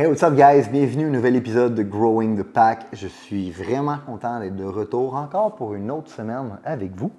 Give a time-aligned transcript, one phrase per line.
[0.00, 0.68] Hey, what's up, guys?
[0.70, 2.86] Bienvenue au nouvel épisode de Growing the Pack.
[2.92, 7.10] Je suis vraiment content d'être de retour encore pour une autre semaine avec vous.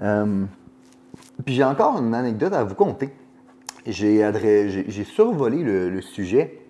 [0.00, 0.44] Euh,
[1.44, 3.12] puis j'ai encore une anecdote à vous conter.
[3.84, 4.22] J'ai,
[5.02, 6.60] survolé le, sujet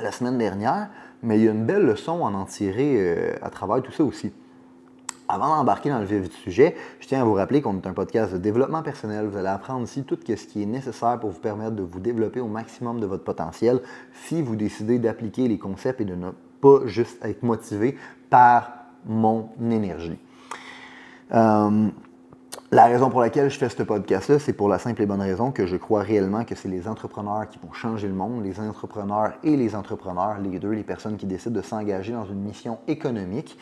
[0.00, 0.90] la semaine dernière,
[1.22, 4.04] mais il y a une belle leçon à en tirer euh, à travers tout ça
[4.04, 4.34] aussi.
[5.26, 7.94] Avant d'embarquer dans le vif du sujet, je tiens à vous rappeler qu'on est un
[7.94, 9.26] podcast de développement personnel.
[9.26, 12.40] Vous allez apprendre ici tout ce qui est nécessaire pour vous permettre de vous développer
[12.40, 13.80] au maximum de votre potentiel
[14.26, 17.96] si vous décidez d'appliquer les concepts et de ne pas juste être motivé
[18.28, 18.70] par
[19.06, 20.18] mon énergie.
[21.32, 21.88] Euh,
[22.74, 25.52] la raison pour laquelle je fais ce podcast-là, c'est pour la simple et bonne raison
[25.52, 29.34] que je crois réellement que c'est les entrepreneurs qui vont changer le monde, les entrepreneurs
[29.44, 33.56] et les entrepreneurs, les deux, les personnes qui décident de s'engager dans une mission économique,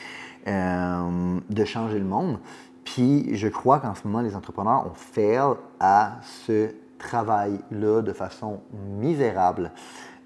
[0.49, 2.39] euh, de changer le monde.
[2.85, 5.37] Puis je crois qu'en ce moment, les entrepreneurs ont fait
[5.79, 6.13] à
[6.47, 8.61] ce travail-là de façon
[8.99, 9.73] misérable.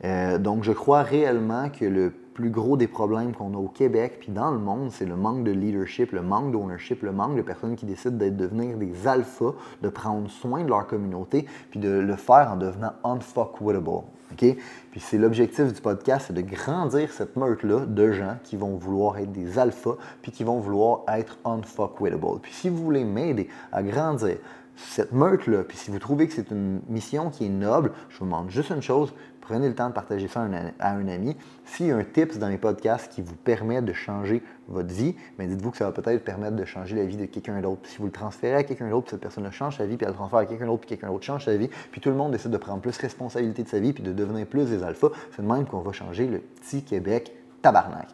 [0.05, 4.19] Euh, donc je crois réellement que le plus gros des problèmes qu'on a au Québec
[4.21, 7.41] puis dans le monde, c'est le manque de leadership, le manque d'ownership, le manque de
[7.41, 11.89] personnes qui décident d'être devenir des alphas, de prendre soin de leur communauté, puis de
[11.89, 13.89] le faire en devenant unfuckwittable.
[14.33, 14.57] OK?
[14.91, 19.17] Puis c'est l'objectif du podcast, c'est de grandir cette meute-là de gens qui vont vouloir
[19.17, 22.41] être des alphas, puis qui vont vouloir être unfuckwittable.
[22.43, 24.37] Puis si vous voulez m'aider à grandir
[24.77, 28.27] cette meute-là, puis si vous trouvez que c'est une mission qui est noble, je vous
[28.27, 29.13] demande juste une chose,
[29.47, 30.45] Prenez le temps de partager ça
[30.81, 31.37] à un, ami.
[31.65, 35.15] S'il y a un tips dans les podcasts qui vous permet de changer votre vie,
[35.39, 37.83] mais dites-vous que ça va peut-être permettre de changer la vie de quelqu'un d'autre.
[37.85, 40.17] Si vous le transférez à quelqu'un d'autre, cette personne change sa vie, puis elle le
[40.17, 42.51] transfère à quelqu'un d'autre, puis quelqu'un d'autre change sa vie, puis tout le monde décide
[42.51, 45.47] de prendre plus responsabilité de sa vie, puis de devenir plus des alphas, c'est de
[45.47, 47.33] même qu'on va changer le petit Québec
[47.63, 48.09] tabarnak.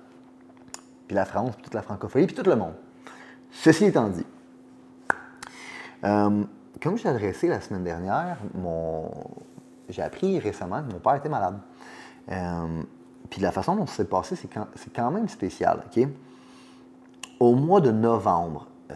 [1.06, 2.74] Puis la France, puis toute la francophonie, puis tout le monde.
[3.52, 4.26] Ceci étant dit,
[6.04, 6.44] euh,
[6.82, 9.10] comme je l'ai adressé la semaine dernière, mon,
[9.88, 11.58] j'ai appris récemment que mon père était malade.
[12.30, 12.82] Euh,
[13.30, 15.84] puis la façon dont ça s'est passé, c'est quand, quand, même spécial.
[17.40, 18.94] Au mois de novembre, euh,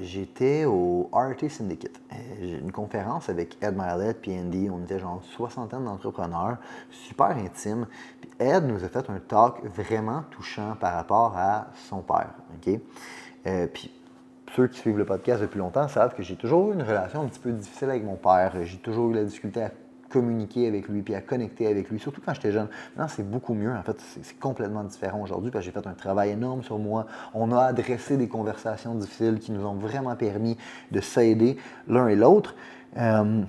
[0.00, 2.00] j'étais au RT Syndicate.
[2.40, 4.68] J'ai une conférence avec Ed Milet puis Andy.
[4.70, 6.56] On était genre soixantaine d'entrepreneurs,
[6.90, 7.86] super intime.
[8.20, 12.34] Puis Ed nous a fait un talk vraiment touchant par rapport à son père.
[13.72, 13.90] Puis
[14.54, 17.26] ceux qui suivent le podcast depuis longtemps savent que j'ai toujours eu une relation un
[17.26, 18.52] petit peu difficile avec mon père.
[18.62, 19.70] J'ai toujours eu la difficulté à
[20.08, 22.68] communiquer avec lui, puis à connecter avec lui, surtout quand j'étais jeune.
[22.94, 23.72] Maintenant, c'est beaucoup mieux.
[23.72, 27.06] En fait, c'est complètement différent aujourd'hui parce que j'ai fait un travail énorme sur moi.
[27.34, 30.56] On a adressé des conversations difficiles qui nous ont vraiment permis
[30.92, 31.56] de s'aider
[31.88, 32.54] l'un et l'autre.
[32.96, 33.42] Euh,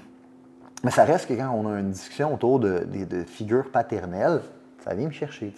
[0.84, 2.88] mais ça reste que quand on a une discussion autour de,
[3.28, 4.42] figures paternelles,
[4.84, 5.54] ça vient me chercher.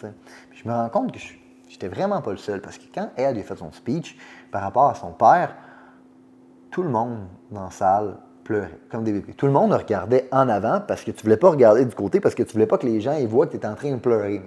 [0.49, 1.27] Puis je me rends compte que je
[1.71, 4.17] n'étais vraiment pas le seul parce que quand Ed a fait son speech
[4.51, 5.55] par rapport à son père,
[6.71, 8.17] tout le monde dans la salle
[8.47, 9.33] pleurait comme des bébés.
[9.33, 12.33] Tout le monde regardait en avant parce que tu voulais pas regarder du côté, parce
[12.33, 14.41] que tu voulais pas que les gens voient que tu étais en train de pleurer.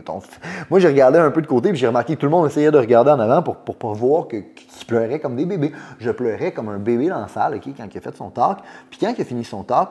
[0.71, 2.71] Moi, j'ai regardé un peu de côté, puis j'ai remarqué que tout le monde essayait
[2.71, 4.45] de regarder en avant pour, pour, pour voir qu'ils
[4.87, 5.73] pleuraient comme des bébés.
[5.99, 8.59] Je pleurais comme un bébé dans la salle quand il a fait son talk.
[8.89, 9.91] Puis quand il a fini son talk,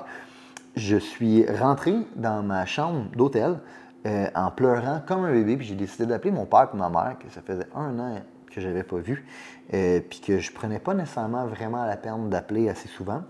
[0.76, 3.60] je suis rentré dans ma chambre d'hôtel
[4.06, 7.18] euh, en pleurant comme un bébé, puis j'ai décidé d'appeler mon père et ma mère,
[7.20, 9.26] que ça faisait un an que je n'avais pas vu,
[9.74, 13.22] euh, puis que je prenais pas nécessairement vraiment la peine d'appeler assez souvent.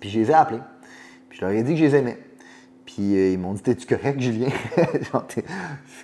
[0.00, 0.60] Puis je les ai appelés.
[1.28, 2.18] Puis je leur ai dit que je les aimais.
[2.84, 4.50] Puis euh, ils m'ont dit T'es-tu correct, Julien?
[5.28, 5.44] C'est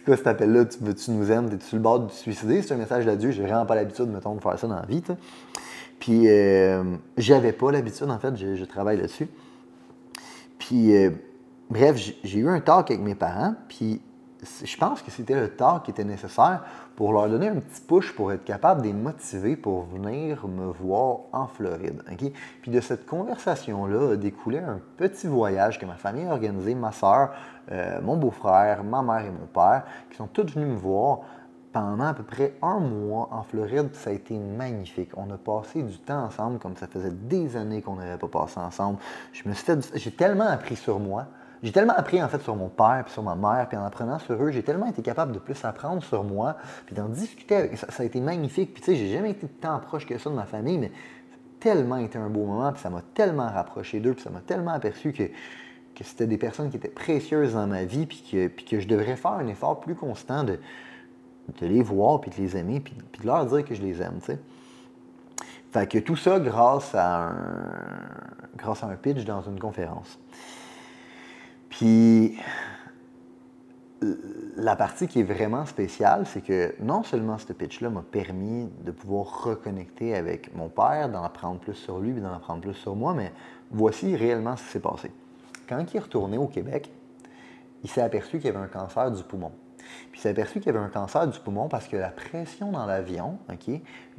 [0.04, 0.64] quoi cet appel-là?
[0.64, 2.62] Tu, Veux-tu nous aimes T'es-tu sur le bord te suicider?
[2.62, 3.30] C'est un message d'adieu.
[3.30, 5.02] J'ai vraiment pas l'habitude, mettons, de faire ça dans la vie.
[5.98, 9.28] Puis euh, j'avais pas l'habitude, en fait, je, travaille là-dessus.
[10.58, 10.92] Puis
[11.70, 13.54] bref, j'ai eu un talk avec mes parents.
[13.68, 14.02] Puis
[14.64, 16.62] je pense que c'était le talk qui était nécessaire
[16.96, 20.66] pour leur donner un petit push pour être capable de les motiver pour venir me
[20.66, 22.02] voir en Floride.
[22.62, 26.92] Puis de cette conversation-là a découlé un petit voyage que ma famille a organisé, ma
[26.92, 27.32] soeur,
[27.70, 31.20] euh, mon beau-frère, ma mère et mon père, qui sont tous venus me voir
[31.72, 33.94] pendant à peu près un mois en Floride.
[33.94, 35.10] Ça a été magnifique.
[35.16, 38.58] On a passé du temps ensemble comme ça faisait des années qu'on n'avait pas passé
[38.58, 38.98] ensemble.
[39.32, 41.26] Je me suis j'ai tellement appris sur moi.
[41.62, 44.18] J'ai tellement appris en fait sur mon père puis sur ma mère, puis en apprenant
[44.18, 47.76] sur eux, j'ai tellement été capable de plus apprendre sur moi, puis d'en discuter avec.
[47.76, 48.72] Ça, ça, a été magnifique.
[48.72, 50.90] Puis tu sais, j'ai jamais été tant proche que ça de ma famille, mais
[51.60, 54.72] tellement été un beau moment, puis ça m'a tellement rapproché d'eux, puis ça m'a tellement
[54.72, 58.64] aperçu que, que c'était des personnes qui étaient précieuses dans ma vie, puis que, puis
[58.64, 60.58] que je devrais faire un effort plus constant de,
[61.60, 64.18] de les voir, puis de les aimer, puis, de leur dire que je les aime,
[64.20, 64.38] tu sais.
[65.70, 67.34] Fait que tout ça grâce à un,
[68.56, 70.18] grâce à un pitch dans une conférence.
[71.70, 72.38] Puis
[74.56, 78.90] la partie qui est vraiment spéciale, c'est que non seulement ce pitch-là m'a permis de
[78.90, 82.94] pouvoir reconnecter avec mon père, d'en apprendre plus sur lui, et d'en apprendre plus sur
[82.94, 83.32] moi, mais
[83.70, 85.10] voici réellement ce qui s'est passé.
[85.68, 86.90] Quand il est retourné au Québec,
[87.82, 89.52] il s'est aperçu qu'il y avait un cancer du poumon.
[89.78, 92.72] Puis il s'est aperçu qu'il y avait un cancer du poumon parce que la pression
[92.72, 93.38] dans l'avion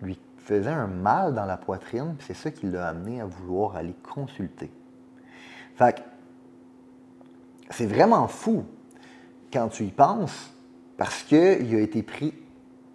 [0.01, 3.75] lui faisait un mal dans la poitrine, puis c'est ça qui l'a amené à vouloir
[3.75, 4.71] aller consulter.
[5.75, 6.01] Fait que
[7.71, 8.63] c'est vraiment fou
[9.51, 10.51] quand tu y penses
[10.97, 12.33] parce qu'il a été pris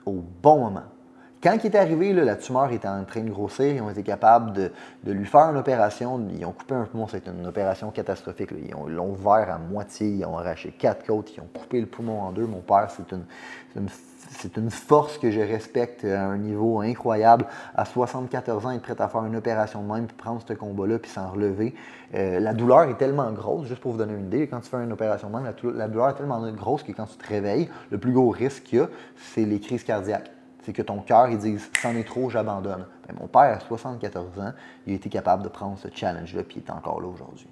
[0.04, 0.95] au bon moment.
[1.42, 4.52] Quand il est arrivé, la tumeur était en train de grossir, ils ont été capables
[4.52, 6.20] de, lui faire une opération.
[6.32, 8.50] Ils ont coupé un poumon, c'est une opération catastrophique.
[8.52, 12.22] Ils l'ont ouvert à moitié, ils ont arraché quatre côtes, ils ont coupé le poumon
[12.22, 12.46] en deux.
[12.46, 13.86] Mon père, c'est une,
[14.30, 17.46] c'est une force que je respecte à un niveau incroyable.
[17.74, 20.98] À 74 ans, être prêt à faire une opération de même, puis prendre ce combat-là,
[20.98, 21.74] puis s'en relever.
[22.14, 24.82] Euh, la douleur est tellement grosse, juste pour vous donner une idée, quand tu fais
[24.82, 27.98] une opération de même, la, douleur est tellement grosse que quand tu te réveilles, le
[27.98, 28.88] plus gros risque qu'il y a,
[29.34, 30.30] c'est les crises cardiaques
[30.66, 32.84] c'est que ton cœur, il dit c'en est trop, j'abandonne.
[33.06, 34.52] Ben, mon père, à 74 ans,
[34.86, 37.46] il a été capable de prendre ce challenge-là, puis il est encore là aujourd'hui.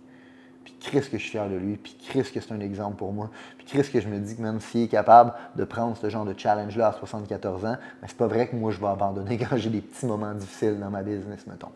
[0.65, 3.13] Puis Chris que je suis fier de lui, puis Chris que c'est un exemple pour
[3.13, 6.09] moi, puis Chris que je me dis que même s'il est capable de prendre ce
[6.09, 7.79] genre de challenge-là à 74 ans, ben,
[8.09, 10.91] c'est pas vrai que moi je vais abandonner quand j'ai des petits moments difficiles dans
[10.91, 11.71] ma business, mettons.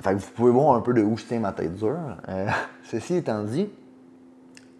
[0.00, 1.96] Fait que vous pouvez voir un peu de où je tiens ma tête dure.
[2.28, 2.48] Euh,
[2.82, 3.70] ceci étant dit,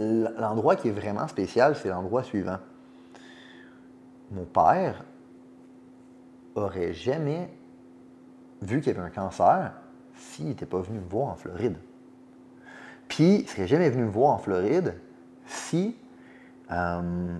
[0.00, 2.58] l'endroit qui est vraiment spécial, c'est l'endroit suivant
[4.30, 5.04] mon père
[6.54, 7.50] aurait jamais
[8.62, 9.72] vu qu'il y avait un cancer
[10.14, 11.76] s'il n'était pas venu me voir en Floride.
[13.08, 15.00] Puis, il ne serait jamais venu me voir en Floride
[15.46, 15.96] si
[16.70, 17.38] euh,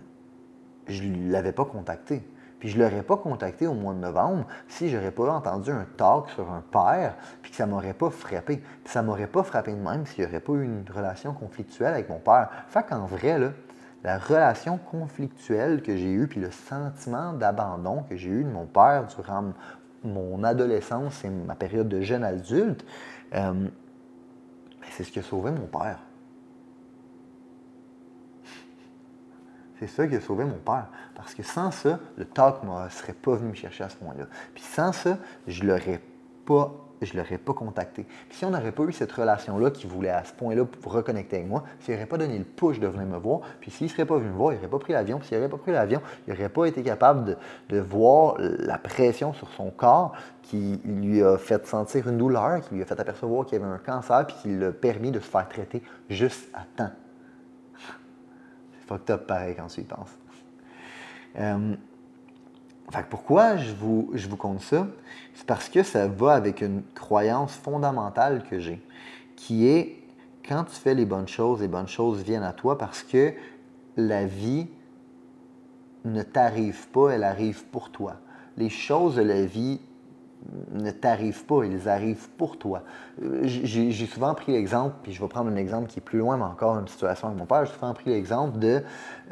[0.87, 2.23] je ne l'avais pas contacté.
[2.59, 5.71] Puis je ne l'aurais pas contacté au mois de novembre si je n'aurais pas entendu
[5.71, 8.57] un talk sur un père, puis que ça ne m'aurait pas frappé.
[8.57, 11.33] Puis ça ne m'aurait pas frappé de même s'il n'y aurait pas eu une relation
[11.35, 12.51] conflictuelle avec mon père.
[12.69, 13.51] Fait qu'en vrai, là,
[14.05, 18.67] la relation conflictuelle que j'ai eue, puis le sentiment d'abandon que j'ai eu de mon
[18.67, 19.53] père durant
[20.05, 22.85] mon adolescence et ma période de jeune adulte,
[23.35, 23.71] euh, ben,
[24.93, 25.99] c'est ce qui a sauvé mon père.
[29.79, 30.89] C'est ça qui a sauvé mon père.
[31.15, 34.27] Parce que sans ça, le talk ne serait pas venu me chercher à ce point-là.
[34.55, 36.01] Puis sans ça, je l'aurais
[36.49, 38.05] pas je l'aurais pas contacté.
[38.29, 41.49] Puis si on n'aurait pas eu cette relation-là qui voulait à ce point-là reconnecter avec
[41.49, 44.05] moi, s'il n'aurait pas donné le push de venir me voir, puis s'il ne serait
[44.05, 46.01] pas venu me voir, il n'aurait pas pris l'avion, puis s'il n'aurait pas pris l'avion,
[46.27, 47.37] il n'aurait pas été capable
[47.69, 50.13] de, voir la pression sur son corps
[50.43, 53.73] qui lui a fait sentir une douleur, qui lui a fait apercevoir qu'il y avait
[53.73, 56.93] un cancer, puis qui l'a permis de se faire traiter juste à temps.
[58.73, 60.19] C'est fucked up pareil quand tu y penses.
[62.95, 64.87] Euh, pourquoi je vous, je vous compte ça?
[65.35, 68.83] C'est parce que ça va avec une croyance fondamentale que j'ai,
[69.37, 69.97] qui est
[70.47, 73.35] quand tu fais les bonnes choses, les bonnes choses viennent à toi parce que
[73.97, 74.69] la vie
[76.05, 78.17] ne t'arrive pas, elle arrive pour toi.
[78.57, 79.81] Les choses de la vie
[80.73, 82.83] ne t'arrivent pas, ils arrivent pour toi.
[83.23, 86.37] Euh, j'ai souvent pris l'exemple, puis je vais prendre un exemple qui est plus loin,
[86.37, 87.67] mais encore une situation avec mon père.
[87.67, 88.83] J'ai souvent pris l'exemple de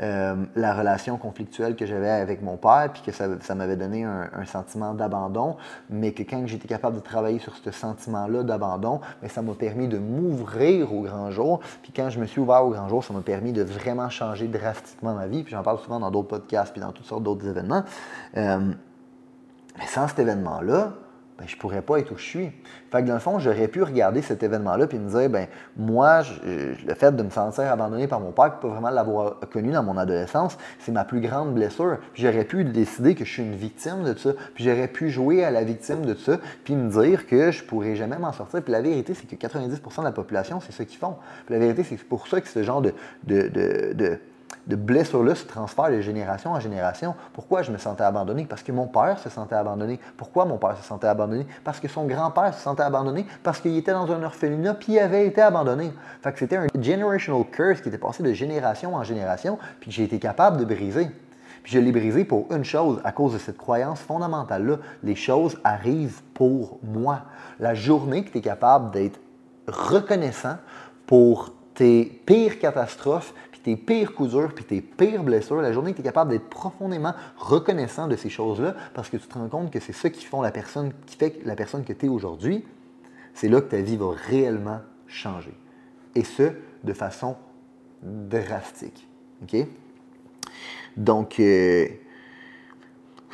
[0.00, 4.44] euh, la relation conflictuelle que j'avais avec mon père, puis que ça, m'avait donné un,
[4.46, 5.56] sentiment d'abandon,
[5.90, 9.98] mais que quand j'étais capable de travailler sur ce sentiment-là d'abandon, ça m'a permis de
[9.98, 11.60] m'ouvrir au grand jour.
[11.82, 14.46] Puis quand je me suis ouvert au grand jour, ça m'a permis de vraiment changer
[14.46, 15.42] drastiquement ma vie.
[15.42, 17.82] Puis j'en parle souvent dans d'autres podcasts, puis dans toutes sortes d'autres événements.
[18.36, 18.72] Euh,
[19.78, 20.94] mais sans cet événement-là,
[21.38, 22.50] ben, je ne pourrais pas être où je suis.
[22.90, 26.22] Fait que dans le fond, j'aurais pu regarder cet événement-là et me dire, ben moi,
[26.46, 29.98] le fait de me sentir abandonné par mon père, pas vraiment l'avoir connu dans mon
[29.98, 31.98] adolescence, c'est ma plus grande blessure.
[32.14, 35.50] J'aurais pu décider que je suis une victime de ça, puis j'aurais pu jouer à
[35.50, 38.62] la victime de ça, puis me dire que je pourrais jamais m'en sortir.
[38.62, 41.16] Puis la vérité, c'est que 90% de la population, c'est ce qu'ils font.
[41.44, 42.94] Puis la vérité, c'est pour ça que ce genre de
[43.26, 44.18] de
[44.66, 47.14] blessure-là se transfère de génération en génération.
[47.32, 48.46] Pourquoi je me sentais abandonné?
[48.48, 50.00] Parce que mon père se sentait abandonné.
[50.16, 51.46] Pourquoi mon père se sentait abandonné?
[51.62, 54.98] Parce que son grand-père se sentait abandonné, parce qu'il était dans un orphelinat, puis il
[54.98, 55.92] avait été abandonné.
[56.22, 60.04] Fait que c'était un generational curse qui était passé de génération en génération, puis j'ai
[60.04, 61.10] été capable de briser.
[61.62, 64.76] Puis je l'ai brisé pour une chose, à cause de cette croyance fondamentale-là.
[65.02, 67.22] Les choses arrivent pour moi.
[67.58, 69.18] La journée que tu es capable d'être
[69.66, 70.58] reconnaissant
[71.06, 73.34] pour tes pires catastrophes,
[73.66, 76.48] tes pires coups durs puis tes pires blessures, la journée que tu es capable d'être
[76.48, 80.24] profondément reconnaissant de ces choses-là, parce que tu te rends compte que c'est ça qui,
[80.24, 82.64] font la personne, qui fait la personne que tu es aujourd'hui,
[83.34, 85.52] c'est là que ta vie va réellement changer.
[86.14, 86.52] Et ce,
[86.84, 87.34] de façon
[88.04, 89.08] drastique.
[89.42, 89.66] OK?
[90.96, 91.88] Donc, euh,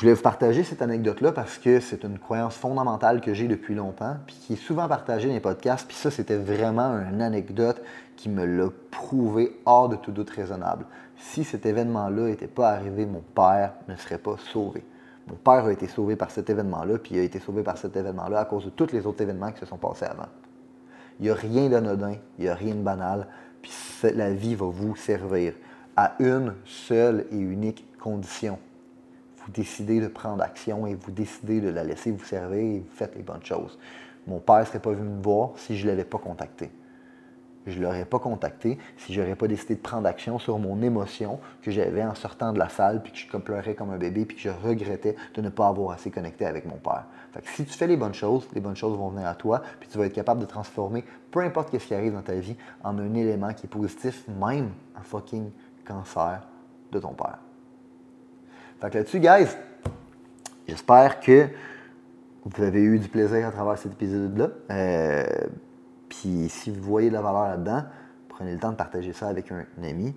[0.02, 4.16] voulais vous partager cette anecdote-là parce que c'est une croyance fondamentale que j'ai depuis longtemps,
[4.26, 5.86] puis qui est souvent partagée dans les podcasts.
[5.86, 7.80] Puis ça, c'était vraiment une anecdote
[8.16, 10.86] qui me l'a prouvé hors de tout doute raisonnable.
[11.16, 14.84] Si cet événement-là n'était pas arrivé, mon père ne serait pas sauvé.
[15.28, 17.96] Mon père a été sauvé par cet événement-là, puis il a été sauvé par cet
[17.96, 20.28] événement-là à cause de tous les autres événements qui se sont passés avant.
[21.20, 23.28] Il n'y a rien d'anodin, il n'y a rien de banal,
[23.62, 23.70] puis
[24.14, 25.54] la vie va vous servir
[25.96, 28.58] à une seule et unique condition.
[29.46, 32.94] Vous décidez de prendre action et vous décidez de la laisser vous servir et vous
[32.94, 33.78] faites les bonnes choses.
[34.26, 36.70] Mon père ne serait pas venu me voir si je ne l'avais pas contacté
[37.66, 40.82] je ne l'aurais pas contacté si je n'aurais pas décidé de prendre action sur mon
[40.82, 44.24] émotion que j'avais en sortant de la salle, puis que je pleurais comme un bébé,
[44.24, 47.04] puis que je regrettais de ne pas avoir assez connecté avec mon père.
[47.32, 49.62] Fait que si tu fais les bonnes choses, les bonnes choses vont venir à toi,
[49.80, 52.56] puis tu vas être capable de transformer peu importe ce qui arrive dans ta vie
[52.84, 55.50] en un élément qui est positif, même un fucking
[55.84, 56.46] cancer
[56.90, 57.38] de ton père.
[58.82, 59.46] Fait que là-dessus, guys,
[60.66, 61.46] j'espère que
[62.44, 64.48] vous avez eu du plaisir à travers cet épisode-là.
[64.72, 65.24] Euh,
[66.08, 67.84] puis si vous voyez de la valeur là-dedans,
[68.28, 70.16] prenez le temps de partager ça avec un, ami.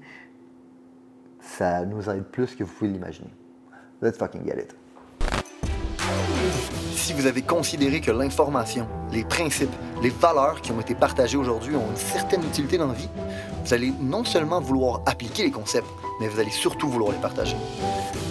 [1.42, 3.30] Ça nous aide plus que vous pouvez l'imaginer.
[4.02, 4.76] Let's fucking get it.
[6.96, 11.76] Si vous avez considéré que l'information, les principes, les valeurs qui ont été partagées aujourd'hui
[11.76, 13.10] ont une certaine utilité dans la vie,
[13.64, 15.86] vous allez non seulement vouloir appliquer les concepts,
[16.20, 17.58] mais vous allez surtout vouloir les partager